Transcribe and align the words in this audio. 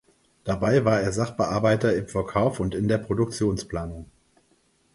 Dabei 0.45 0.83
war 0.83 0.99
er 0.99 1.11
Sachbearbeiter 1.13 1.93
im 1.95 2.07
Verkauf 2.07 2.59
und 2.59 2.73
in 2.73 2.87
der 2.87 2.97
Produktionsplanung. 2.97 4.07